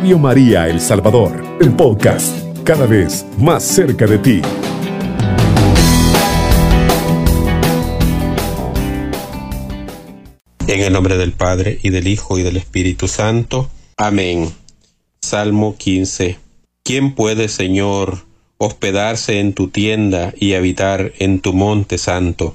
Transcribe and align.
María 0.00 0.68
El 0.68 0.80
Salvador, 0.80 1.58
el 1.60 1.72
podcast, 1.72 2.32
cada 2.62 2.86
vez 2.86 3.26
más 3.36 3.64
cerca 3.64 4.06
de 4.06 4.18
ti. 4.18 4.40
En 10.68 10.80
el 10.80 10.92
nombre 10.92 11.16
del 11.16 11.32
Padre, 11.32 11.80
y 11.82 11.90
del 11.90 12.06
Hijo, 12.06 12.38
y 12.38 12.42
del 12.42 12.56
Espíritu 12.56 13.08
Santo. 13.08 13.68
Amén. 13.96 14.52
Salmo 15.20 15.76
15. 15.76 16.38
¿Quién 16.84 17.16
puede, 17.16 17.48
Señor, 17.48 18.20
hospedarse 18.56 19.40
en 19.40 19.52
tu 19.52 19.68
tienda 19.68 20.32
y 20.38 20.54
habitar 20.54 21.12
en 21.18 21.40
tu 21.40 21.52
monte 21.52 21.98
santo? 21.98 22.54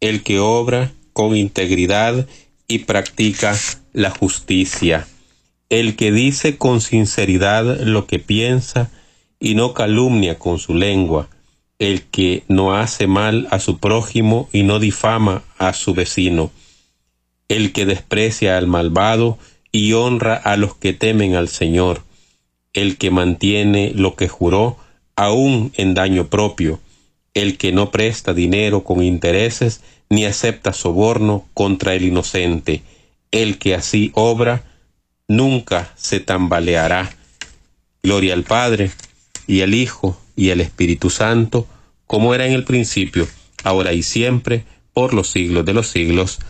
El 0.00 0.22
que 0.22 0.40
obra 0.40 0.92
con 1.12 1.36
integridad 1.36 2.26
y 2.66 2.80
practica 2.80 3.54
la 3.92 4.10
justicia. 4.10 5.06
El 5.70 5.94
que 5.94 6.10
dice 6.10 6.58
con 6.58 6.80
sinceridad 6.80 7.80
lo 7.82 8.08
que 8.08 8.18
piensa 8.18 8.90
y 9.38 9.54
no 9.54 9.72
calumnia 9.72 10.36
con 10.36 10.58
su 10.58 10.74
lengua. 10.74 11.28
El 11.78 12.02
que 12.02 12.42
no 12.48 12.74
hace 12.74 13.06
mal 13.06 13.46
a 13.52 13.60
su 13.60 13.78
prójimo 13.78 14.48
y 14.52 14.64
no 14.64 14.80
difama 14.80 15.44
a 15.58 15.72
su 15.72 15.94
vecino. 15.94 16.50
El 17.48 17.72
que 17.72 17.86
desprecia 17.86 18.58
al 18.58 18.66
malvado 18.66 19.38
y 19.70 19.92
honra 19.92 20.34
a 20.34 20.56
los 20.56 20.74
que 20.74 20.92
temen 20.92 21.36
al 21.36 21.48
Señor, 21.48 22.02
el 22.72 22.98
que 22.98 23.12
mantiene 23.12 23.92
lo 23.94 24.16
que 24.16 24.26
juró, 24.26 24.76
aun 25.14 25.72
en 25.76 25.94
daño 25.94 26.26
propio, 26.26 26.80
el 27.32 27.58
que 27.58 27.70
no 27.70 27.92
presta 27.92 28.34
dinero 28.34 28.82
con 28.82 29.04
intereses 29.04 29.82
ni 30.08 30.24
acepta 30.24 30.72
soborno 30.72 31.46
contra 31.54 31.94
el 31.94 32.02
inocente, 32.04 32.82
el 33.30 33.58
que 33.58 33.76
así 33.76 34.10
obra, 34.14 34.64
nunca 35.30 35.92
se 35.96 36.18
tambaleará. 36.18 37.14
Gloria 38.02 38.34
al 38.34 38.42
Padre, 38.42 38.90
y 39.46 39.60
al 39.60 39.74
Hijo, 39.74 40.20
y 40.34 40.50
al 40.50 40.60
Espíritu 40.60 41.08
Santo, 41.08 41.68
como 42.06 42.34
era 42.34 42.46
en 42.46 42.52
el 42.52 42.64
principio, 42.64 43.28
ahora 43.62 43.92
y 43.92 44.02
siempre, 44.02 44.64
por 44.92 45.14
los 45.14 45.30
siglos 45.30 45.64
de 45.64 45.72
los 45.72 45.86
siglos. 45.86 46.40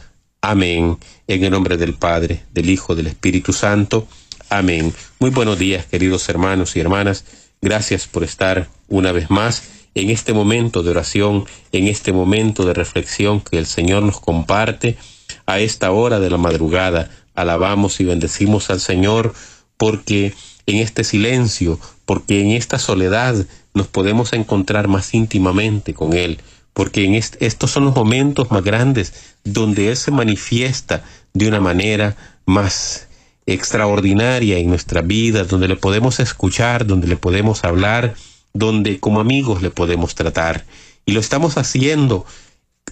Amén. 0.40 0.96
En 1.26 1.44
el 1.44 1.50
nombre 1.50 1.76
del 1.76 1.92
Padre, 1.92 2.44
del 2.52 2.70
Hijo, 2.70 2.94
del 2.94 3.08
Espíritu 3.08 3.52
Santo. 3.52 4.08
Amén. 4.48 4.94
Muy 5.18 5.28
buenos 5.30 5.58
días, 5.58 5.84
queridos 5.84 6.26
hermanos 6.30 6.74
y 6.74 6.80
hermanas. 6.80 7.26
Gracias 7.60 8.06
por 8.06 8.24
estar 8.24 8.68
una 8.88 9.12
vez 9.12 9.28
más 9.28 9.62
en 9.94 10.08
este 10.08 10.32
momento 10.32 10.82
de 10.82 10.90
oración, 10.90 11.44
en 11.72 11.86
este 11.86 12.14
momento 12.14 12.64
de 12.64 12.72
reflexión 12.72 13.42
que 13.42 13.58
el 13.58 13.66
Señor 13.66 14.04
nos 14.04 14.20
comparte 14.20 14.96
a 15.44 15.58
esta 15.60 15.90
hora 15.90 16.20
de 16.20 16.30
la 16.30 16.38
madrugada. 16.38 17.10
Alabamos 17.40 18.00
y 18.00 18.04
bendecimos 18.04 18.70
al 18.70 18.80
Señor 18.80 19.34
porque 19.76 20.34
en 20.66 20.76
este 20.76 21.04
silencio, 21.04 21.78
porque 22.04 22.40
en 22.40 22.50
esta 22.50 22.78
soledad 22.78 23.46
nos 23.74 23.86
podemos 23.86 24.32
encontrar 24.32 24.88
más 24.88 25.14
íntimamente 25.14 25.94
con 25.94 26.12
Él 26.12 26.40
porque 26.72 27.04
en 27.04 27.14
estos 27.14 27.70
son 27.70 27.84
los 27.84 27.94
momentos 27.94 28.50
más 28.50 28.62
grandes 28.62 29.12
donde 29.44 29.88
Él 29.88 29.96
se 29.96 30.10
manifiesta 30.10 31.04
de 31.34 31.48
una 31.48 31.60
manera 31.60 32.16
más 32.46 33.08
extraordinaria 33.46 34.58
en 34.58 34.68
nuestra 34.68 35.02
vida, 35.02 35.44
donde 35.44 35.68
le 35.68 35.76
podemos 35.76 36.20
escuchar, 36.20 36.86
donde 36.86 37.08
le 37.08 37.16
podemos 37.16 37.64
hablar, 37.64 38.14
donde 38.52 39.00
como 39.00 39.20
amigos 39.20 39.62
le 39.62 39.70
podemos 39.70 40.14
tratar. 40.14 40.64
Y 41.04 41.12
lo 41.12 41.20
estamos 41.20 41.56
haciendo 41.56 42.24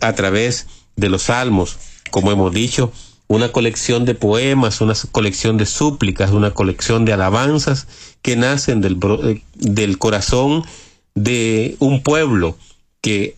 a 0.00 0.12
través 0.14 0.66
de 0.96 1.08
los 1.08 1.22
salmos, 1.24 1.78
como 2.10 2.32
hemos 2.32 2.52
dicho, 2.52 2.92
una 3.28 3.52
colección 3.52 4.04
de 4.04 4.14
poemas, 4.14 4.80
una 4.80 4.94
colección 5.12 5.58
de 5.58 5.66
súplicas, 5.66 6.32
una 6.32 6.52
colección 6.52 7.04
de 7.04 7.12
alabanzas 7.12 7.86
que 8.22 8.36
nacen 8.36 8.80
del, 8.80 8.98
del 9.54 9.98
corazón 9.98 10.64
de 11.14 11.76
un 11.78 12.03
pueblo 12.03 12.56
que 13.00 13.36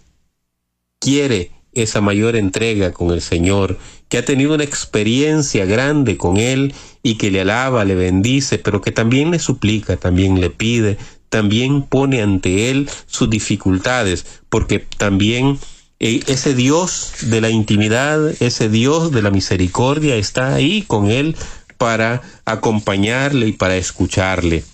quiere 1.00 1.50
esa 1.72 2.00
mayor 2.00 2.36
entrega 2.36 2.92
con 2.92 3.10
el 3.10 3.20
Señor, 3.20 3.78
que 4.08 4.18
ha 4.18 4.24
tenido 4.24 4.54
una 4.54 4.64
experiencia 4.64 5.64
grande 5.66 6.16
con 6.16 6.36
Él 6.36 6.74
y 7.02 7.14
que 7.14 7.30
le 7.30 7.42
alaba, 7.42 7.84
le 7.84 7.94
bendice, 7.94 8.58
pero 8.58 8.80
que 8.80 8.92
también 8.92 9.30
le 9.30 9.38
suplica, 9.38 9.96
también 9.96 10.40
le 10.40 10.50
pide, 10.50 10.98
también 11.28 11.82
pone 11.82 12.22
ante 12.22 12.70
Él 12.70 12.90
sus 13.06 13.30
dificultades, 13.30 14.26
porque 14.48 14.80
también 14.80 15.58
eh, 15.58 15.58
ese 16.00 16.54
Dios 16.54 17.12
de 17.20 17.42
la 17.42 17.50
intimidad, 17.50 18.30
ese 18.42 18.70
Dios 18.70 19.12
de 19.12 19.20
la 19.20 19.30
misericordia 19.30 20.16
está 20.16 20.54
ahí 20.54 20.82
con 20.82 21.10
Él 21.10 21.36
para 21.76 22.22
acompañarle 22.46 23.48
y 23.48 23.52
para 23.52 23.76
escucharle. 23.76 24.64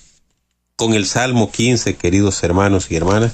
Con 0.77 0.95
el 0.95 1.05
Salmo 1.05 1.51
15, 1.51 1.97
queridos 1.97 2.43
hermanos 2.45 2.91
y 2.91 2.97
hermanas, 2.97 3.33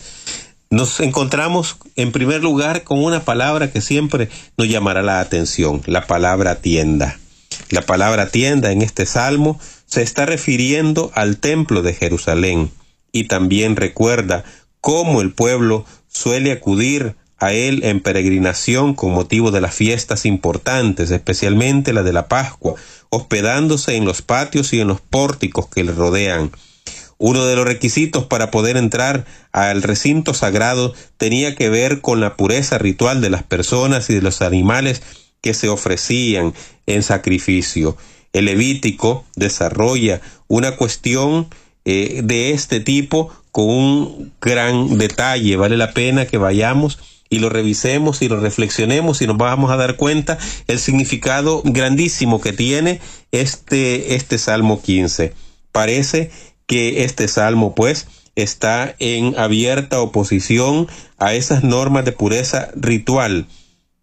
nos 0.70 1.00
encontramos 1.00 1.76
en 1.96 2.12
primer 2.12 2.42
lugar 2.42 2.82
con 2.82 3.04
una 3.04 3.24
palabra 3.24 3.70
que 3.70 3.82
siempre 3.82 4.30
nos 4.56 4.68
llamará 4.68 5.02
la 5.02 5.20
atención, 5.20 5.82
la 5.84 6.06
palabra 6.06 6.56
tienda. 6.56 7.18
La 7.68 7.82
palabra 7.82 8.28
tienda 8.28 8.72
en 8.72 8.80
este 8.80 9.04
salmo 9.04 9.60
se 9.84 10.00
está 10.00 10.24
refiriendo 10.24 11.10
al 11.14 11.36
templo 11.36 11.82
de 11.82 11.92
Jerusalén 11.92 12.70
y 13.12 13.24
también 13.24 13.76
recuerda 13.76 14.44
cómo 14.80 15.20
el 15.20 15.32
pueblo 15.32 15.84
suele 16.08 16.52
acudir 16.52 17.16
a 17.42 17.52
él 17.52 17.80
en 17.82 17.98
peregrinación 18.00 18.94
con 18.94 19.10
motivo 19.10 19.50
de 19.50 19.60
las 19.60 19.74
fiestas 19.74 20.26
importantes, 20.26 21.10
especialmente 21.10 21.92
la 21.92 22.04
de 22.04 22.12
la 22.12 22.28
Pascua, 22.28 22.76
hospedándose 23.10 23.96
en 23.96 24.04
los 24.04 24.22
patios 24.22 24.72
y 24.72 24.80
en 24.80 24.86
los 24.86 25.00
pórticos 25.00 25.66
que 25.66 25.82
le 25.82 25.90
rodean 25.90 26.52
uno 27.18 27.44
de 27.44 27.56
los 27.56 27.64
requisitos 27.64 28.26
para 28.26 28.52
poder 28.52 28.76
entrar 28.76 29.26
al 29.50 29.82
recinto 29.82 30.34
sagrado 30.34 30.94
tenía 31.16 31.56
que 31.56 31.68
ver 31.68 32.00
con 32.00 32.20
la 32.20 32.36
pureza 32.36 32.78
ritual 32.78 33.20
de 33.20 33.30
las 33.30 33.42
personas 33.42 34.08
y 34.08 34.14
de 34.14 34.22
los 34.22 34.40
animales 34.40 35.02
que 35.40 35.52
se 35.52 35.68
ofrecían 35.68 36.54
en 36.86 37.02
sacrificio. 37.02 37.96
El 38.32 38.44
Levítico 38.44 39.24
desarrolla 39.34 40.20
una 40.46 40.76
cuestión 40.76 41.48
eh, 41.84 42.22
de 42.22 42.52
este 42.52 42.78
tipo 42.78 43.32
con 43.50 43.68
un 43.68 44.32
gran 44.40 44.96
detalle. 44.96 45.56
Vale 45.56 45.76
la 45.76 45.92
pena 45.92 46.26
que 46.26 46.38
vayamos 46.38 46.98
y 47.32 47.38
lo 47.38 47.48
revisemos 47.48 48.20
y 48.20 48.28
lo 48.28 48.38
reflexionemos 48.38 49.22
y 49.22 49.26
nos 49.26 49.38
vamos 49.38 49.70
a 49.70 49.76
dar 49.76 49.96
cuenta 49.96 50.36
el 50.66 50.78
significado 50.78 51.62
grandísimo 51.64 52.42
que 52.42 52.52
tiene 52.52 53.00
este, 53.32 54.14
este 54.14 54.36
Salmo 54.36 54.82
15. 54.82 55.32
Parece 55.72 56.30
que 56.66 57.04
este 57.04 57.28
salmo 57.28 57.74
pues 57.74 58.06
está 58.36 58.94
en 58.98 59.34
abierta 59.38 60.02
oposición 60.02 60.88
a 61.16 61.32
esas 61.32 61.64
normas 61.64 62.04
de 62.04 62.12
pureza 62.12 62.68
ritual, 62.76 63.46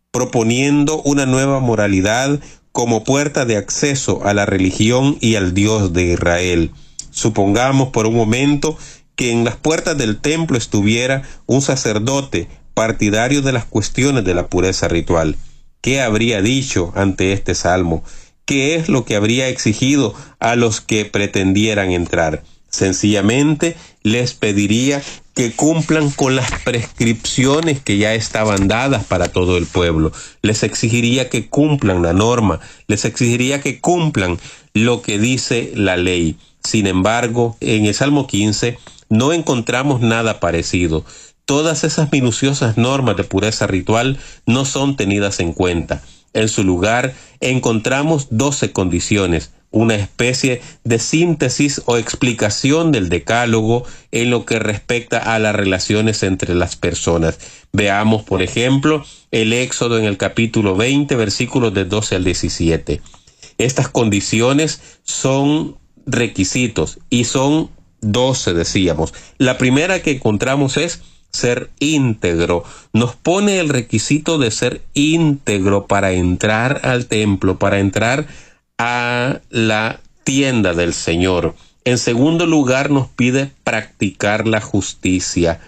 proponiendo 0.10 1.00
una 1.04 1.28
nueva 1.28 1.60
moralidad 1.60 2.40
como 2.72 3.04
puerta 3.04 3.46
de 3.46 3.58
acceso 3.58 4.26
a 4.26 4.34
la 4.34 4.48
religión 4.48 5.20
y 5.22 5.36
al 5.36 5.54
Dios 5.54 5.94
de 5.94 6.14
Israel. 6.14 6.72
Supongamos 7.12 7.90
por 7.90 8.08
un 8.08 8.16
momento 8.16 8.76
que 9.16 9.32
en 9.32 9.44
las 9.44 9.56
puertas 9.56 10.00
del 10.00 10.20
templo 10.20 10.58
estuviera 10.58 11.22
un 11.46 11.62
sacerdote 11.62 12.48
partidario 12.80 13.42
de 13.42 13.52
las 13.52 13.66
cuestiones 13.66 14.24
de 14.24 14.34
la 14.34 14.48
pureza 14.48 14.88
ritual. 14.88 15.36
¿Qué 15.82 16.00
habría 16.00 16.42
dicho 16.42 16.94
ante 16.96 17.34
este 17.34 17.54
salmo? 17.54 18.06
¿Qué 18.46 18.76
es 18.76 18.88
lo 18.88 19.04
que 19.04 19.18
habría 19.18 19.50
exigido 19.50 20.16
a 20.40 20.56
los 20.56 20.80
que 20.80 21.04
pretendieran 21.04 21.92
entrar? 21.92 22.42
Sencillamente 22.70 23.76
les 24.02 24.34
pediría 24.34 25.02
que 25.36 25.52
cumplan 25.52 26.10
con 26.10 26.38
las 26.38 26.50
prescripciones 26.64 27.82
que 27.82 27.98
ya 27.98 28.14
estaban 28.14 28.70
dadas 28.70 29.04
para 29.04 29.28
todo 29.28 29.58
el 29.58 29.66
pueblo. 29.66 30.14
Les 30.42 30.64
exigiría 30.64 31.28
que 31.28 31.50
cumplan 31.50 32.02
la 32.02 32.14
norma, 32.14 32.62
les 32.88 33.04
exigiría 33.04 33.60
que 33.60 33.82
cumplan 33.82 34.40
lo 34.74 35.02
que 35.02 35.20
dice 35.20 35.74
la 35.76 35.98
ley. 35.98 36.38
Sin 36.64 36.88
embargo, 36.88 37.58
en 37.60 37.88
el 37.88 37.94
Salmo 37.94 38.26
15 38.26 38.80
no 39.10 39.34
encontramos 39.34 40.00
nada 40.00 40.40
parecido. 40.40 41.04
Todas 41.50 41.84
esas 41.84 42.12
minuciosas 42.12 42.78
normas 42.78 43.18
de 43.18 43.24
pureza 43.24 43.66
ritual 43.66 44.20
no 44.46 44.66
son 44.66 44.96
tenidas 44.96 45.40
en 45.40 45.54
cuenta. 45.54 46.04
En 46.34 46.48
su 46.48 46.64
lugar 46.64 47.16
encontramos 47.40 48.28
doce 48.30 48.72
condiciones, 48.72 49.52
una 49.72 49.96
especie 49.96 50.62
de 50.84 51.00
síntesis 51.00 51.82
o 51.88 51.98
explicación 51.98 52.92
del 52.92 53.10
decálogo 53.10 53.84
en 54.12 54.30
lo 54.30 54.46
que 54.46 54.60
respecta 54.60 55.18
a 55.18 55.40
las 55.40 55.56
relaciones 55.56 56.22
entre 56.22 56.54
las 56.54 56.76
personas. 56.76 57.40
Veamos, 57.74 58.22
por 58.22 58.44
ejemplo, 58.44 59.04
el 59.32 59.52
Éxodo 59.52 59.98
en 59.98 60.06
el 60.06 60.18
capítulo 60.18 60.76
20, 60.76 61.16
versículos 61.16 61.74
de 61.74 61.86
12 61.86 62.18
al 62.18 62.26
17. 62.26 63.02
Estas 63.58 63.90
condiciones 63.90 65.00
son 65.02 65.80
requisitos 66.06 67.00
y 67.10 67.24
son 67.24 67.72
12, 68.02 68.54
decíamos. 68.54 69.16
La 69.40 69.58
primera 69.58 70.04
que 70.04 70.12
encontramos 70.12 70.78
es 70.78 71.02
ser 71.32 71.70
íntegro. 71.80 72.64
Nos 72.94 73.16
pone 73.16 73.60
el 73.60 73.70
requisito 73.70 74.38
de 74.38 74.52
ser 74.52 74.82
íntegro 74.94 75.88
para 75.88 76.12
entrar 76.12 76.82
al 76.84 77.06
templo, 77.06 77.60
para 77.60 77.80
entrar 77.80 78.28
a 78.78 79.40
la 79.50 80.00
tienda 80.24 80.74
del 80.74 80.94
Señor. 80.94 81.56
En 81.86 81.98
segundo 81.98 82.46
lugar, 82.46 82.92
nos 82.92 83.08
pide 83.08 83.52
practicar 83.64 84.48
la 84.48 84.62
justicia. 84.62 85.60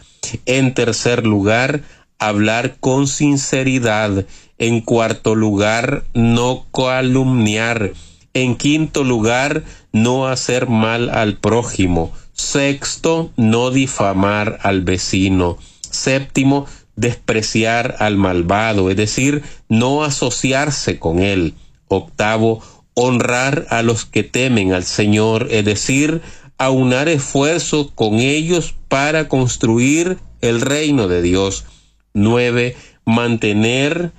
En 0.46 0.74
tercer 0.74 1.26
lugar, 1.26 1.82
hablar 2.20 2.76
con 2.80 3.08
sinceridad. 3.08 4.26
En 4.58 4.82
cuarto 4.82 5.36
lugar, 5.36 6.04
no 6.14 6.66
calumniar. 6.72 7.94
En 8.34 8.56
quinto 8.56 9.04
lugar, 9.04 9.64
no 9.92 10.28
hacer 10.28 10.70
mal 10.70 11.10
al 11.10 11.38
prójimo. 11.38 12.14
Sexto, 12.42 13.32
no 13.38 13.70
difamar 13.70 14.60
al 14.64 14.82
vecino. 14.82 15.58
Séptimo, 15.80 16.66
despreciar 16.96 17.96
al 18.00 18.18
malvado, 18.18 18.90
es 18.90 18.98
decir, 18.98 19.44
no 19.70 20.04
asociarse 20.04 20.98
con 20.98 21.20
él. 21.20 21.54
Octavo, 21.88 22.62
honrar 22.96 23.68
a 23.70 23.84
los 23.84 24.06
que 24.06 24.24
temen 24.24 24.74
al 24.74 24.84
Señor, 24.84 25.48
es 25.52 25.64
decir, 25.64 26.22
aunar 26.58 27.10
esfuerzos 27.10 27.92
con 27.94 28.16
ellos 28.16 28.76
para 28.88 29.30
construir 29.30 30.18
el 30.42 30.62
reino 30.62 31.08
de 31.08 31.22
Dios. 31.22 31.66
Nueve, 32.14 32.76
mantener 33.06 34.12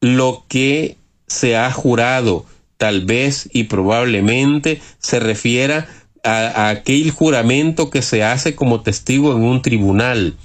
lo 0.00 0.44
que 0.48 0.98
se 1.26 1.56
ha 1.56 1.72
jurado, 1.72 2.44
tal 2.76 3.06
vez 3.06 3.48
y 3.52 3.64
probablemente 3.64 4.82
se 4.98 5.18
refiera 5.18 5.88
aquel 6.24 7.10
juramento 7.10 7.90
que 7.90 8.02
se 8.02 8.24
hace 8.24 8.54
como 8.54 8.80
testigo 8.80 9.32
en 9.32 9.42
un 9.42 9.62
tribunal. 9.62 10.36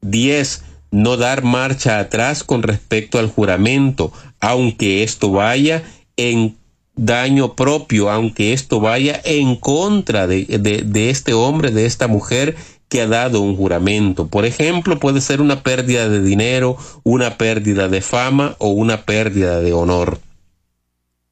Diez, 0.00 0.62
no 0.90 1.16
dar 1.16 1.42
marcha 1.42 1.98
atrás 1.98 2.44
con 2.44 2.62
respecto 2.62 3.18
al 3.18 3.28
juramento, 3.28 4.12
aunque 4.38 5.02
esto 5.02 5.32
vaya 5.32 5.82
en 6.16 6.56
daño 6.94 7.54
propio, 7.54 8.10
aunque 8.10 8.52
esto 8.52 8.80
vaya 8.80 9.20
en 9.24 9.56
contra 9.56 10.26
de, 10.26 10.44
de, 10.44 11.10
este 11.10 11.32
hombre, 11.32 11.70
de 11.70 11.86
esta 11.86 12.06
mujer 12.06 12.54
que 12.88 13.00
ha 13.00 13.08
dado 13.08 13.40
un 13.40 13.56
juramento. 13.56 14.28
Por 14.28 14.44
ejemplo, 14.44 15.00
puede 15.00 15.20
ser 15.20 15.40
una 15.40 15.62
pérdida 15.62 16.08
de 16.08 16.22
dinero, 16.22 16.76
una 17.02 17.38
pérdida 17.38 17.88
de 17.88 18.00
fama 18.00 18.54
o 18.58 18.68
una 18.68 19.04
pérdida 19.04 19.60
de 19.60 19.72
honor. 19.72 20.20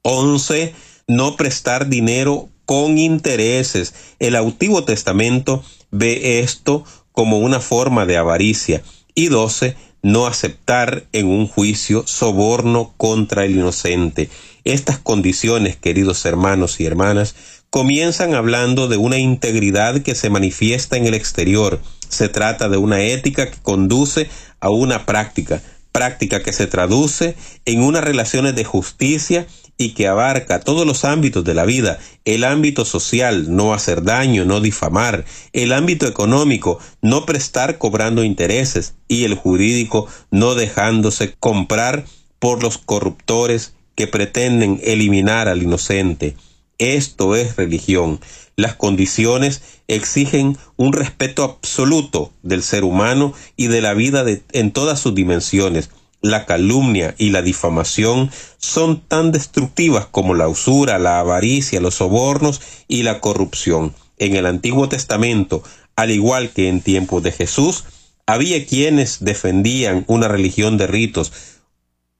Once, 0.02 0.74
no 1.16 1.36
prestar 1.36 1.88
dinero 1.88 2.48
con 2.64 2.98
intereses. 2.98 3.94
El 4.18 4.36
Antiguo 4.36 4.84
Testamento 4.84 5.62
ve 5.90 6.40
esto 6.40 6.84
como 7.12 7.38
una 7.38 7.60
forma 7.60 8.06
de 8.06 8.16
avaricia 8.16 8.82
y 9.14 9.28
12. 9.28 9.76
No 10.02 10.26
aceptar 10.26 11.04
en 11.12 11.26
un 11.26 11.46
juicio 11.46 12.04
soborno 12.06 12.92
contra 12.96 13.44
el 13.44 13.52
inocente. 13.52 14.28
Estas 14.64 14.98
condiciones, 14.98 15.76
queridos 15.76 16.24
hermanos 16.24 16.80
y 16.80 16.86
hermanas, 16.86 17.36
comienzan 17.70 18.34
hablando 18.34 18.88
de 18.88 18.96
una 18.96 19.18
integridad 19.18 20.02
que 20.02 20.14
se 20.14 20.28
manifiesta 20.28 20.96
en 20.96 21.06
el 21.06 21.14
exterior. 21.14 21.80
Se 22.08 22.28
trata 22.28 22.68
de 22.68 22.78
una 22.78 23.00
ética 23.00 23.50
que 23.50 23.58
conduce 23.62 24.28
a 24.60 24.70
una 24.70 25.06
práctica, 25.06 25.62
práctica 25.92 26.42
que 26.42 26.52
se 26.52 26.66
traduce 26.66 27.36
en 27.64 27.82
unas 27.82 28.02
relaciones 28.02 28.56
de 28.56 28.64
justicia 28.64 29.46
y 29.82 29.94
que 29.94 30.06
abarca 30.06 30.60
todos 30.60 30.86
los 30.86 31.04
ámbitos 31.04 31.42
de 31.42 31.54
la 31.54 31.64
vida, 31.64 31.98
el 32.24 32.44
ámbito 32.44 32.84
social, 32.84 33.54
no 33.54 33.74
hacer 33.74 34.04
daño, 34.04 34.44
no 34.44 34.60
difamar, 34.60 35.24
el 35.52 35.72
ámbito 35.72 36.06
económico, 36.06 36.78
no 37.00 37.26
prestar 37.26 37.78
cobrando 37.78 38.22
intereses 38.22 38.94
y 39.08 39.24
el 39.24 39.34
jurídico, 39.34 40.06
no 40.30 40.54
dejándose 40.54 41.34
comprar 41.34 42.04
por 42.38 42.62
los 42.62 42.78
corruptores 42.78 43.74
que 43.96 44.06
pretenden 44.06 44.80
eliminar 44.84 45.48
al 45.48 45.64
inocente. 45.64 46.36
Esto 46.78 47.34
es 47.34 47.56
religión. 47.56 48.20
Las 48.54 48.76
condiciones 48.76 49.62
exigen 49.88 50.56
un 50.76 50.92
respeto 50.92 51.42
absoluto 51.42 52.32
del 52.42 52.62
ser 52.62 52.84
humano 52.84 53.34
y 53.56 53.66
de 53.66 53.80
la 53.80 53.94
vida 53.94 54.24
en 54.52 54.70
todas 54.70 55.00
sus 55.00 55.12
dimensiones 55.14 55.90
la 56.22 56.46
calumnia 56.46 57.14
y 57.18 57.30
la 57.30 57.42
difamación 57.42 58.30
son 58.56 59.00
tan 59.00 59.32
destructivas 59.32 60.06
como 60.06 60.34
la 60.34 60.48
usura, 60.48 60.98
la 60.98 61.18
avaricia, 61.18 61.80
los 61.80 61.96
sobornos 61.96 62.60
y 62.88 63.02
la 63.02 63.20
corrupción. 63.20 63.92
En 64.18 64.36
el 64.36 64.46
Antiguo 64.46 64.88
Testamento, 64.88 65.62
al 65.96 66.12
igual 66.12 66.50
que 66.50 66.68
en 66.68 66.80
tiempos 66.80 67.22
de 67.22 67.32
Jesús, 67.32 67.84
había 68.24 68.64
quienes 68.64 69.24
defendían 69.24 70.04
una 70.06 70.28
religión 70.28 70.78
de 70.78 70.86
ritos. 70.86 71.32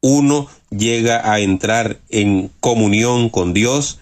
Uno 0.01 0.49
llega 0.71 1.31
a 1.31 1.39
entrar 1.39 2.01
en 2.11 2.51
comunión 2.61 3.29
con 3.29 3.55
Dios 3.55 4.01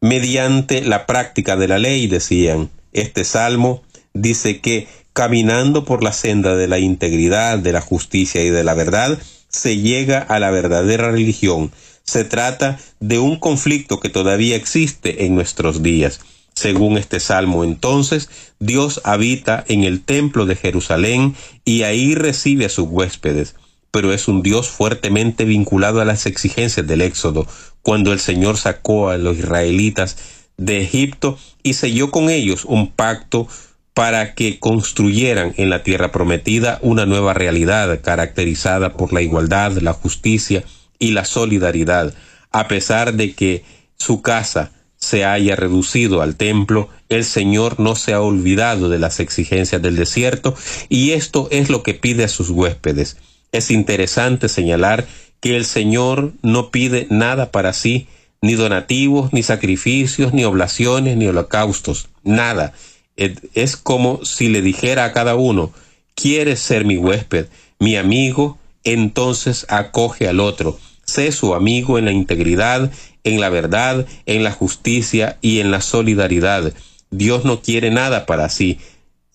mediante 0.00 0.82
la 0.82 1.04
práctica 1.06 1.56
de 1.56 1.68
la 1.68 1.78
ley, 1.78 2.06
decían. 2.06 2.70
Este 2.92 3.24
salmo 3.24 3.82
dice 4.14 4.60
que 4.60 4.86
caminando 5.12 5.84
por 5.84 6.02
la 6.02 6.12
senda 6.12 6.56
de 6.56 6.68
la 6.68 6.78
integridad, 6.78 7.58
de 7.58 7.72
la 7.72 7.80
justicia 7.80 8.42
y 8.42 8.50
de 8.50 8.64
la 8.64 8.74
verdad, 8.74 9.18
se 9.52 9.76
llega 9.76 10.18
a 10.18 10.40
la 10.40 10.50
verdadera 10.50 11.10
religión. 11.10 11.70
Se 12.04 12.24
trata 12.24 12.80
de 13.00 13.18
un 13.18 13.38
conflicto 13.38 14.00
que 14.00 14.08
todavía 14.08 14.56
existe 14.56 15.26
en 15.26 15.34
nuestros 15.34 15.82
días. 15.82 16.20
Según 16.54 16.98
este 16.98 17.20
salmo 17.20 17.64
entonces, 17.64 18.28
Dios 18.58 19.00
habita 19.04 19.64
en 19.68 19.84
el 19.84 20.02
templo 20.02 20.46
de 20.46 20.56
Jerusalén 20.56 21.34
y 21.64 21.82
ahí 21.82 22.14
recibe 22.14 22.66
a 22.66 22.70
sus 22.70 22.88
huéspedes, 22.88 23.54
pero 23.90 24.12
es 24.12 24.26
un 24.26 24.42
Dios 24.42 24.68
fuertemente 24.68 25.44
vinculado 25.44 26.00
a 26.00 26.04
las 26.04 26.26
exigencias 26.26 26.86
del 26.86 27.02
Éxodo, 27.02 27.46
cuando 27.82 28.12
el 28.12 28.20
Señor 28.20 28.58
sacó 28.58 29.10
a 29.10 29.16
los 29.16 29.38
israelitas 29.38 30.16
de 30.56 30.82
Egipto 30.82 31.38
y 31.62 31.74
selló 31.74 32.10
con 32.10 32.30
ellos 32.30 32.64
un 32.64 32.90
pacto 32.90 33.48
para 33.94 34.34
que 34.34 34.58
construyeran 34.58 35.54
en 35.56 35.68
la 35.68 35.82
tierra 35.82 36.12
prometida 36.12 36.78
una 36.82 37.04
nueva 37.04 37.34
realidad 37.34 38.00
caracterizada 38.02 38.94
por 38.94 39.12
la 39.12 39.20
igualdad, 39.20 39.72
la 39.78 39.92
justicia 39.92 40.64
y 40.98 41.10
la 41.10 41.24
solidaridad. 41.24 42.14
A 42.50 42.68
pesar 42.68 43.14
de 43.14 43.34
que 43.34 43.64
su 43.98 44.22
casa 44.22 44.72
se 44.96 45.24
haya 45.24 45.56
reducido 45.56 46.22
al 46.22 46.36
templo, 46.36 46.88
el 47.08 47.24
Señor 47.24 47.80
no 47.80 47.94
se 47.94 48.14
ha 48.14 48.20
olvidado 48.20 48.88
de 48.88 48.98
las 48.98 49.20
exigencias 49.20 49.82
del 49.82 49.96
desierto 49.96 50.54
y 50.88 51.10
esto 51.10 51.48
es 51.50 51.68
lo 51.68 51.82
que 51.82 51.94
pide 51.94 52.24
a 52.24 52.28
sus 52.28 52.48
huéspedes. 52.50 53.18
Es 53.50 53.70
interesante 53.70 54.48
señalar 54.48 55.06
que 55.40 55.56
el 55.56 55.66
Señor 55.66 56.32
no 56.42 56.70
pide 56.70 57.06
nada 57.10 57.50
para 57.50 57.72
sí, 57.72 58.06
ni 58.40 58.54
donativos, 58.54 59.32
ni 59.32 59.42
sacrificios, 59.42 60.32
ni 60.32 60.44
oblaciones, 60.44 61.16
ni 61.16 61.26
holocaustos, 61.26 62.08
nada 62.22 62.72
es 63.16 63.76
como 63.76 64.24
si 64.24 64.48
le 64.48 64.62
dijera 64.62 65.04
a 65.04 65.12
cada 65.12 65.34
uno, 65.34 65.72
¿quieres 66.14 66.60
ser 66.60 66.84
mi 66.84 66.96
huésped, 66.96 67.46
mi 67.78 67.96
amigo? 67.96 68.58
Entonces 68.84 69.66
acoge 69.68 70.28
al 70.28 70.40
otro. 70.40 70.78
Sé 71.04 71.32
su 71.32 71.54
amigo 71.54 71.98
en 71.98 72.06
la 72.06 72.12
integridad, 72.12 72.90
en 73.24 73.40
la 73.40 73.48
verdad, 73.48 74.06
en 74.26 74.42
la 74.44 74.52
justicia 74.52 75.38
y 75.40 75.60
en 75.60 75.70
la 75.70 75.80
solidaridad. 75.80 76.72
Dios 77.10 77.44
no 77.44 77.60
quiere 77.60 77.90
nada 77.90 78.26
para 78.26 78.48
sí. 78.48 78.78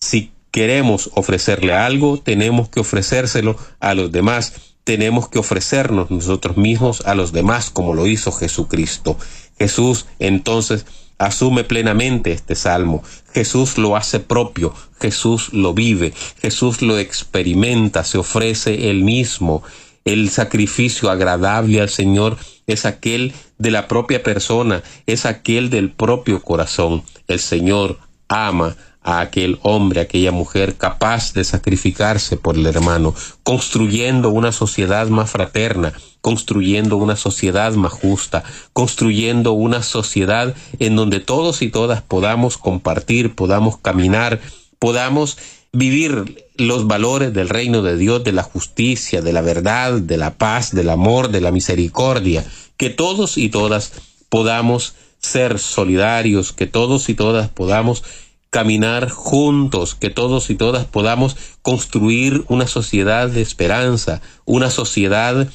Si 0.00 0.32
queremos 0.50 1.10
ofrecerle 1.14 1.72
algo, 1.72 2.18
tenemos 2.18 2.68
que 2.68 2.80
ofrecérselo 2.80 3.56
a 3.80 3.94
los 3.94 4.10
demás. 4.12 4.54
Tenemos 4.84 5.28
que 5.28 5.38
ofrecernos 5.38 6.10
nosotros 6.10 6.56
mismos 6.56 7.02
a 7.06 7.14
los 7.14 7.32
demás 7.32 7.70
como 7.70 7.94
lo 7.94 8.06
hizo 8.06 8.32
Jesucristo. 8.32 9.16
Jesús 9.58 10.06
entonces 10.18 10.86
asume 11.18 11.64
plenamente 11.64 12.32
este 12.32 12.54
salmo. 12.54 13.02
Jesús 13.34 13.76
lo 13.76 13.96
hace 13.96 14.20
propio, 14.20 14.74
Jesús 15.00 15.52
lo 15.52 15.74
vive, 15.74 16.14
Jesús 16.40 16.82
lo 16.82 16.98
experimenta, 16.98 18.04
se 18.04 18.18
ofrece 18.18 18.90
él 18.90 19.02
mismo. 19.02 19.62
El 20.04 20.30
sacrificio 20.30 21.10
agradable 21.10 21.80
al 21.80 21.90
Señor 21.90 22.38
es 22.66 22.86
aquel 22.86 23.34
de 23.58 23.70
la 23.70 23.88
propia 23.88 24.22
persona, 24.22 24.82
es 25.06 25.26
aquel 25.26 25.70
del 25.70 25.90
propio 25.90 26.42
corazón. 26.42 27.02
El 27.26 27.40
Señor 27.40 27.98
ama 28.28 28.76
a 29.08 29.20
aquel 29.20 29.58
hombre, 29.62 30.00
a 30.00 30.02
aquella 30.02 30.32
mujer 30.32 30.76
capaz 30.76 31.32
de 31.32 31.42
sacrificarse 31.42 32.36
por 32.36 32.56
el 32.56 32.66
hermano, 32.66 33.14
construyendo 33.42 34.28
una 34.28 34.52
sociedad 34.52 35.08
más 35.08 35.30
fraterna, 35.30 35.94
construyendo 36.20 36.98
una 36.98 37.16
sociedad 37.16 37.72
más 37.72 37.90
justa, 37.90 38.44
construyendo 38.74 39.52
una 39.52 39.82
sociedad 39.82 40.54
en 40.78 40.94
donde 40.94 41.20
todos 41.20 41.62
y 41.62 41.70
todas 41.70 42.02
podamos 42.02 42.58
compartir, 42.58 43.34
podamos 43.34 43.78
caminar, 43.78 44.42
podamos 44.78 45.38
vivir 45.72 46.46
los 46.58 46.86
valores 46.86 47.32
del 47.32 47.48
reino 47.48 47.80
de 47.80 47.96
Dios, 47.96 48.22
de 48.24 48.32
la 48.32 48.42
justicia, 48.42 49.22
de 49.22 49.32
la 49.32 49.40
verdad, 49.40 50.02
de 50.02 50.18
la 50.18 50.34
paz, 50.34 50.74
del 50.74 50.90
amor, 50.90 51.30
de 51.30 51.40
la 51.40 51.50
misericordia, 51.50 52.44
que 52.76 52.90
todos 52.90 53.38
y 53.38 53.48
todas 53.48 53.90
podamos 54.28 54.96
ser 55.18 55.58
solidarios, 55.58 56.52
que 56.52 56.66
todos 56.66 57.08
y 57.08 57.14
todas 57.14 57.48
podamos 57.48 58.04
caminar 58.50 59.10
juntos, 59.10 59.94
que 59.94 60.10
todos 60.10 60.50
y 60.50 60.54
todas 60.54 60.86
podamos 60.86 61.36
construir 61.62 62.44
una 62.48 62.66
sociedad 62.66 63.28
de 63.28 63.42
esperanza, 63.42 64.20
una 64.44 64.70
sociedad 64.70 65.48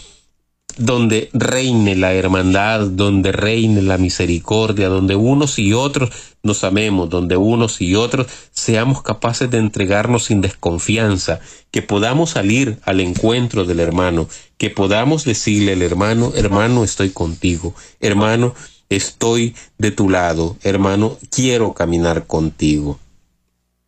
donde 0.78 1.30
reine 1.34 1.96
la 1.96 2.14
hermandad, 2.14 2.88
donde 2.88 3.32
reine 3.32 3.82
la 3.82 3.98
misericordia, 3.98 4.90
donde 4.90 5.16
unos 5.16 5.60
y 5.60 5.74
otros 5.74 6.10
nos 6.42 6.64
amemos, 6.64 7.10
donde 7.10 7.38
unos 7.38 7.80
y 7.82 7.96
otros 7.96 8.28
seamos 8.52 9.02
capaces 9.04 9.50
de 9.52 9.60
entregarnos 9.60 10.26
sin 10.26 10.42
desconfianza, 10.42 11.40
que 11.72 11.82
podamos 11.82 12.32
salir 12.32 12.80
al 12.84 13.02
encuentro 13.02 13.66
del 13.66 13.80
hermano, 13.80 14.28
que 14.58 14.70
podamos 14.70 15.26
decirle 15.26 15.74
al 15.74 15.82
hermano, 15.84 16.32
hermano, 16.36 16.84
estoy 16.84 17.12
contigo, 17.12 17.76
hermano, 18.00 18.56
estoy 18.90 19.56
de 19.78 19.92
tu 19.92 20.10
lado, 20.10 20.58
hermano, 20.64 21.18
quiero 21.30 21.74
caminar 21.74 22.28
contigo. 22.28 23.00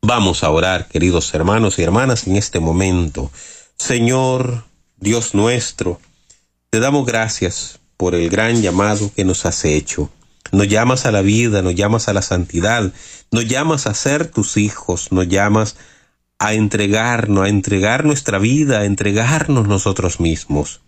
Vamos 0.01 0.43
a 0.43 0.51
orar, 0.51 0.87
queridos 0.87 1.33
hermanos 1.33 1.79
y 1.79 1.83
hermanas, 1.83 2.27
en 2.27 2.35
este 2.35 2.59
momento. 2.59 3.31
Señor, 3.77 4.65
Dios 4.97 5.33
nuestro, 5.33 5.99
te 6.69 6.79
damos 6.79 7.05
gracias 7.05 7.79
por 7.97 8.15
el 8.15 8.29
gran 8.29 8.61
llamado 8.61 9.11
que 9.15 9.25
nos 9.25 9.45
has 9.45 9.65
hecho. 9.65 10.09
Nos 10.51 10.67
llamas 10.67 11.05
a 11.05 11.11
la 11.11 11.21
vida, 11.21 11.61
nos 11.61 11.75
llamas 11.75 12.07
a 12.07 12.13
la 12.13 12.21
santidad, 12.21 12.93
nos 13.31 13.47
llamas 13.47 13.87
a 13.87 13.93
ser 13.93 14.27
tus 14.27 14.57
hijos, 14.57 15.11
nos 15.11 15.27
llamas 15.27 15.75
a 16.37 16.53
entregarnos, 16.53 17.45
a 17.45 17.49
entregar 17.49 18.05
nuestra 18.05 18.37
vida, 18.37 18.79
a 18.79 18.85
entregarnos 18.85 19.67
nosotros 19.67 20.19
mismos. 20.19 20.81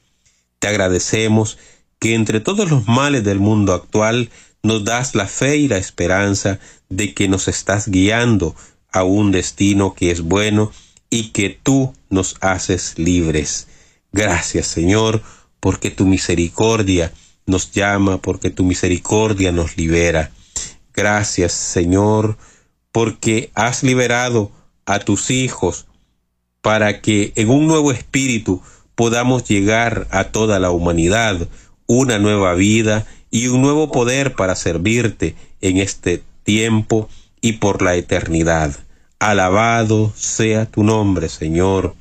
Te 0.60 0.68
agradecemos 0.68 1.58
que 2.00 2.16
entre 2.16 2.40
todos 2.40 2.70
los 2.70 2.88
males 2.88 3.24
del 3.24 3.40
mundo 3.40 3.74
actual 3.74 4.30
nos 4.64 4.84
das 4.84 5.16
la 5.16 5.28
fe 5.28 5.58
y 5.58 5.68
la 5.68 5.78
esperanza 5.78 6.60
de 6.90 7.14
que 7.14 7.28
nos 7.28 7.48
estás 7.48 7.90
guiando 7.90 8.56
a 8.92 9.04
un 9.04 9.32
destino 9.32 9.94
que 9.94 10.12
es 10.12 10.22
bueno 10.22 10.72
y 11.10 11.30
que 11.30 11.50
tú 11.50 11.94
nos 12.10 12.36
haces 12.42 12.98
libres. 12.98 13.68
Gracias 14.12 14.68
Señor 14.68 15.22
porque 15.60 15.92
tu 15.92 16.06
misericordia 16.06 17.12
nos 17.48 17.72
llama, 17.72 18.22
porque 18.22 18.50
tu 18.50 18.64
misericordia 18.64 19.52
nos 19.52 19.78
libera. 19.78 20.32
Gracias, 20.94 21.54
Señor, 21.54 22.38
porque 22.92 23.52
has 23.56 23.84
liberado 23.84 24.52
a 24.86 25.00
tus 25.00 25.32
hijos 25.32 25.88
para 26.62 27.02
que 27.02 27.32
en 27.36 27.50
un 27.50 27.68
nuevo 27.68 27.92
espíritu 27.92 28.62
podamos 28.96 29.48
llegar 29.48 30.08
a 30.12 30.26
toda 30.26 30.60
la 30.60 30.72
humanidad, 30.72 31.48
una 31.88 32.20
nueva 32.20 32.54
vida 32.54 33.06
y 33.32 33.48
un 33.48 33.62
nuevo 33.62 33.92
poder 33.92 34.34
para 34.34 34.56
servirte 34.56 35.36
en 35.62 35.78
este 35.78 36.24
tiempo 36.44 37.10
y 37.42 37.54
por 37.54 37.82
la 37.82 37.96
eternidad. 37.96 38.76
Alabado 39.20 40.14
sea 40.16 40.66
tu 40.66 40.84
nombre, 40.84 41.30
Señor, 41.30 41.96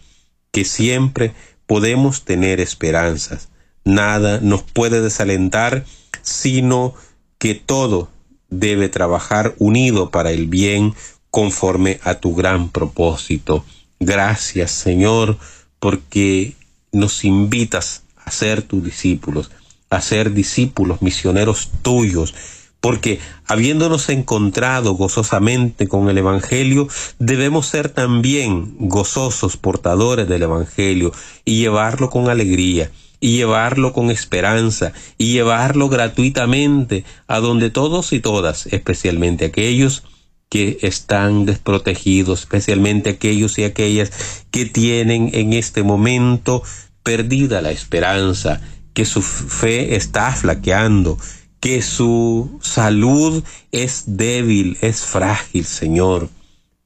que 0.51 0.65
siempre 0.65 1.33
podemos 1.67 2.25
tener 2.25 2.61
esperanzas. 2.61 3.49
Nada 3.85 4.41
nos 4.41 4.63
puede 4.63 5.01
desalentar, 5.01 5.85
sino 6.23 6.95
que 7.39 7.55
todo 7.55 8.11
debe 8.49 8.89
trabajar 8.89 9.55
unido 9.59 10.11
para 10.11 10.31
el 10.31 10.47
bien 10.47 10.95
conforme 11.31 12.01
a 12.03 12.15
tu 12.15 12.35
gran 12.35 12.71
propósito. 12.71 13.65
Gracias, 14.01 14.71
Señor, 14.71 15.39
porque 15.79 16.55
nos 16.93 17.25
invitas 17.25 18.03
a 18.25 18.31
ser 18.31 18.63
tus 18.63 18.83
discípulos, 18.83 19.51
a 19.97 20.01
ser 20.01 20.33
discípulos 20.33 21.03
misioneros 21.03 21.71
tuyos, 21.83 22.35
porque 22.81 23.19
habiéndonos 23.47 24.09
encontrado 24.09 24.93
gozosamente 24.93 25.89
con 25.89 26.09
el 26.09 26.19
Evangelio, 26.19 26.89
debemos 27.19 27.67
ser 27.67 27.89
también 27.89 28.77
gozosos 28.79 29.57
portadores 29.57 30.29
del 30.29 30.43
Evangelio 30.43 31.13
y 31.45 31.59
llevarlo 31.59 32.11
con 32.11 32.29
alegría 32.29 32.91
y 33.21 33.39
llevarlo 33.39 33.93
con 33.93 34.11
esperanza 34.11 34.93
y 35.19 35.33
llevarlo 35.33 35.89
gratuitamente 35.89 37.05
a 37.27 37.41
donde 37.41 37.71
todos 37.71 38.13
y 38.13 38.21
todas, 38.21 38.67
especialmente 38.67 39.47
aquellos 39.47 40.05
que 40.49 40.79
están 40.83 41.45
desprotegidos, 41.45 42.41
especialmente 42.41 43.11
aquellos 43.11 43.59
y 43.59 43.65
aquellas 43.65 44.13
que 44.51 44.67
tienen 44.67 45.31
en 45.33 45.55
este 45.55 45.83
momento 45.83 46.63
perdida 47.03 47.63
la 47.63 47.71
esperanza, 47.71 48.61
que 48.97 49.05
su 49.05 49.21
fe 49.21 49.95
está 49.95 50.33
flaqueando, 50.33 51.19
que 51.61 51.83
su 51.83 52.59
salud 52.63 53.45
es 53.71 54.05
débil, 54.07 54.79
es 54.81 55.05
frágil, 55.05 55.67
Señor. 55.67 56.31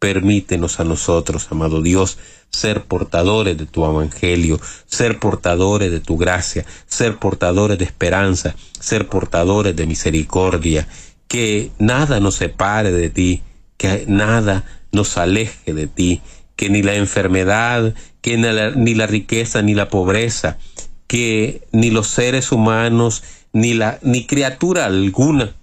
Permítenos 0.01 0.81
a 0.81 0.85
nosotros, 0.85 1.47
amado 1.51 1.83
Dios, 1.83 2.19
ser 2.51 2.83
portadores 2.83 3.57
de 3.57 3.67
tu 3.67 3.85
evangelio, 3.85 4.61
ser 4.87 5.21
portadores 5.21 5.93
de 5.93 6.01
tu 6.01 6.17
gracia, 6.17 6.67
ser 6.89 7.17
portadores 7.17 7.79
de 7.79 7.85
esperanza, 7.85 8.57
ser 8.81 9.07
portadores 9.07 9.77
de 9.77 9.87
misericordia. 9.87 10.89
Que 11.29 11.71
nada 11.79 12.19
nos 12.19 12.35
separe 12.35 12.91
de 12.91 13.09
ti, 13.09 13.43
que 13.77 14.05
nada 14.09 14.65
nos 14.91 15.17
aleje 15.17 15.75
de 15.75 15.87
ti, 15.87 16.23
que 16.57 16.71
ni 16.71 16.83
la 16.83 16.97
enfermedad, 16.97 17.95
que 18.21 18.37
ni 18.37 18.43
la, 18.43 18.73
ni 18.73 18.95
la 18.95 19.07
riqueza, 19.07 19.63
ni 19.63 19.75
la 19.75 19.89
pobreza, 19.89 20.59
que 21.11 21.67
ni 21.73 21.91
los 21.91 22.07
seres 22.07 22.53
humanos, 22.53 23.25
ni 23.53 23.75
la 23.75 23.99
ni 24.01 24.29
criatura 24.29 24.87
alguna, 24.87 25.57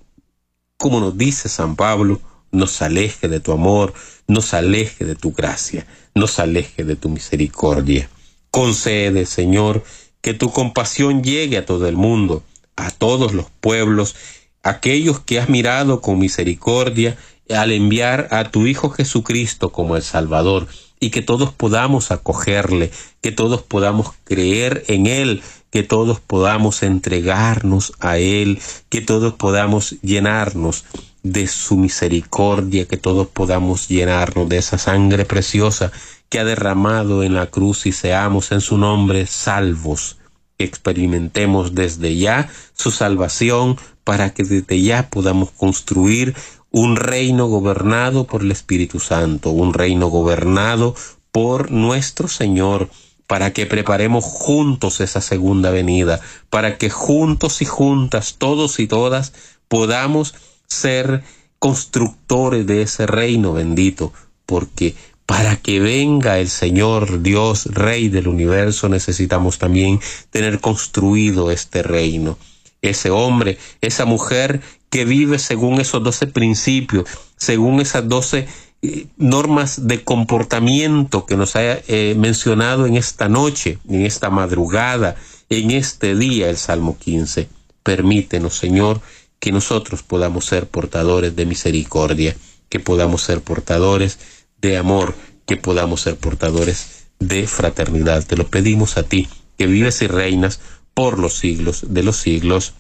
como 0.75 0.99
nos 0.99 1.17
dice 1.17 1.47
San 1.47 1.77
Pablo, 1.77 2.19
nos 2.51 2.81
aleje 2.81 3.29
de 3.29 3.39
tu 3.39 3.53
amor, 3.53 3.93
nos 4.27 4.53
aleje 4.53 5.05
de 5.05 5.15
tu 5.15 5.31
gracia, 5.31 5.87
nos 6.13 6.39
aleje 6.39 6.83
de 6.83 6.97
tu 6.97 7.07
misericordia. 7.07 8.09
Concede, 8.51 9.25
Señor, 9.25 9.85
que 10.19 10.33
tu 10.33 10.51
compasión 10.51 11.23
llegue 11.23 11.55
a 11.55 11.65
todo 11.65 11.87
el 11.87 11.95
mundo, 11.95 12.43
a 12.75 12.91
todos 12.91 13.33
los 13.33 13.45
pueblos, 13.61 14.15
aquellos 14.63 15.21
que 15.21 15.39
has 15.39 15.47
mirado 15.47 16.01
con 16.01 16.19
misericordia 16.19 17.15
al 17.49 17.71
enviar 17.71 18.27
a 18.31 18.51
tu 18.51 18.67
Hijo 18.67 18.89
Jesucristo 18.89 19.71
como 19.71 19.95
el 19.95 20.03
Salvador, 20.03 20.67
y 20.99 21.09
que 21.09 21.21
todos 21.21 21.53
podamos 21.53 22.11
acogerle, 22.11 22.91
que 23.21 23.31
todos 23.31 23.61
podamos 23.61 24.11
creer 24.23 24.83
en 24.87 25.07
Él, 25.07 25.41
que 25.71 25.83
todos 25.83 26.19
podamos 26.19 26.83
entregarnos 26.83 27.93
a 27.99 28.17
Él, 28.17 28.59
que 28.89 29.01
todos 29.01 29.33
podamos 29.33 29.95
llenarnos 30.01 30.85
de 31.23 31.47
su 31.47 31.77
misericordia, 31.77 32.85
que 32.85 32.97
todos 32.97 33.27
podamos 33.27 33.87
llenarnos 33.87 34.47
de 34.49 34.57
esa 34.57 34.77
sangre 34.77 35.25
preciosa 35.25 35.91
que 36.29 36.39
ha 36.39 36.45
derramado 36.45 37.23
en 37.23 37.33
la 37.33 37.47
cruz 37.47 37.85
y 37.85 37.91
seamos 37.91 38.51
en 38.51 38.61
su 38.61 38.77
nombre 38.77 39.25
salvos. 39.25 40.17
Experimentemos 40.57 41.75
desde 41.75 42.15
ya 42.15 42.49
su 42.73 42.91
salvación 42.91 43.77
para 44.03 44.33
que 44.33 44.43
desde 44.43 44.81
ya 44.81 45.09
podamos 45.09 45.51
construir 45.51 46.33
un 46.71 46.95
reino 46.95 47.47
gobernado 47.47 48.25
por 48.25 48.41
el 48.41 48.51
Espíritu 48.51 48.99
Santo, 48.99 49.51
un 49.51 49.73
reino 49.73 50.07
gobernado 50.07 50.95
por 51.31 51.71
nuestro 51.71 52.27
Señor, 52.27 52.89
para 53.27 53.51
que 53.51 53.65
preparemos 53.65 54.23
juntos 54.23 55.01
esa 55.01 55.21
segunda 55.21 55.69
venida, 55.69 56.21
para 56.49 56.77
que 56.77 56.89
juntos 56.89 57.61
y 57.61 57.65
juntas, 57.65 58.35
todos 58.37 58.79
y 58.79 58.87
todas, 58.87 59.33
podamos 59.67 60.33
ser 60.67 61.23
constructores 61.59 62.65
de 62.65 62.83
ese 62.83 63.05
reino 63.05 63.53
bendito, 63.53 64.13
porque 64.45 64.95
para 65.25 65.57
que 65.57 65.81
venga 65.81 66.39
el 66.39 66.49
Señor 66.49 67.21
Dios, 67.21 67.65
Rey 67.65 68.07
del 68.07 68.29
universo, 68.29 68.87
necesitamos 68.87 69.57
también 69.57 69.99
tener 70.29 70.61
construido 70.61 71.51
este 71.51 71.83
reino. 71.83 72.37
Ese 72.81 73.09
hombre, 73.09 73.57
esa 73.81 74.05
mujer 74.05 74.61
que 74.89 75.05
vive 75.05 75.39
según 75.39 75.79
esos 75.81 76.03
doce 76.03 76.27
principios, 76.27 77.05
según 77.35 77.81
esas 77.81 78.07
doce 78.07 78.47
eh, 78.81 79.07
normas 79.17 79.87
de 79.87 80.03
comportamiento 80.03 81.25
que 81.25 81.35
nos 81.35 81.55
ha 81.55 81.79
eh, 81.87 82.15
mencionado 82.17 82.85
en 82.85 82.95
esta 82.95 83.27
noche, 83.27 83.79
en 83.89 84.05
esta 84.05 84.29
madrugada, 84.29 85.15
en 85.49 85.71
este 85.71 86.15
día, 86.15 86.49
el 86.49 86.57
Salmo 86.57 86.97
15. 86.97 87.49
Permítenos, 87.81 88.55
Señor, 88.55 89.01
que 89.39 89.51
nosotros 89.51 90.03
podamos 90.03 90.45
ser 90.45 90.67
portadores 90.67 91.35
de 91.35 91.45
misericordia, 91.45 92.35
que 92.69 92.79
podamos 92.79 93.23
ser 93.23 93.41
portadores 93.41 94.19
de 94.61 94.77
amor, 94.77 95.15
que 95.45 95.57
podamos 95.57 96.01
ser 96.01 96.17
portadores 96.17 97.07
de 97.19 97.47
fraternidad. 97.47 98.25
Te 98.25 98.35
lo 98.35 98.47
pedimos 98.47 98.97
a 98.97 99.03
ti, 99.03 99.27
que 99.57 99.67
vives 99.67 100.01
y 100.01 100.07
reinas 100.07 100.59
por 100.97 101.19
los 101.19 101.35
siglos 101.35 101.85
de 101.89 102.01
los 102.01 102.17
siglos. 102.17 102.73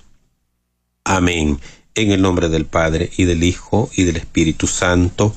Amén. 1.03 1.59
En 1.93 2.11
el 2.11 2.23
nombre 2.23 2.49
del 2.49 2.65
Padre 2.65 3.11
y 3.15 3.25
del 3.25 3.43
Hijo 3.43 3.91
y 3.95 4.05
del 4.05 4.15
Espíritu 4.15 4.65
Santo. 4.65 5.35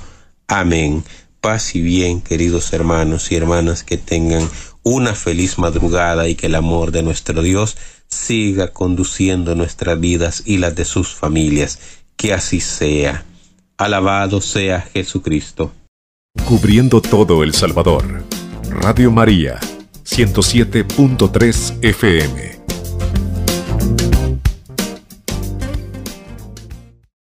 Amén. 0.49 1.05
Paz 1.43 1.75
y 1.75 1.83
bien, 1.83 2.23
queridos 2.23 2.73
hermanos 2.73 3.33
y 3.33 3.37
hermanas, 3.37 3.85
que 3.85 3.99
tengan 3.99 4.49
una 4.83 5.15
feliz 5.15 5.59
madrugada 5.59 6.27
y 6.27 6.37
que 6.37 6.47
el 6.47 6.55
amor 6.55 6.91
de 6.91 7.03
nuestro 7.03 7.43
Dios 7.43 7.77
siga 8.09 8.69
conduciendo 8.73 9.55
nuestras 9.55 10.01
vidas 10.01 10.43
y 10.47 10.57
las 10.57 10.75
de 10.75 10.87
sus 10.87 11.15
familias. 11.15 11.81
Que 12.17 12.33
así 12.33 12.61
sea. 12.61 13.27
Alabado 13.77 14.41
sea 14.41 14.81
Jesucristo. 14.81 15.71
Cubriendo 16.47 17.03
todo 17.03 17.43
El 17.43 17.53
Salvador. 17.53 18.25
Radio 18.71 19.11
María, 19.11 19.61
107.3 20.07 21.79
FM. 21.83 22.60
you 23.81 24.20